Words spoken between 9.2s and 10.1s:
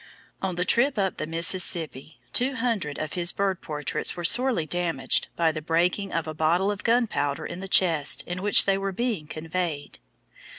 conveyed.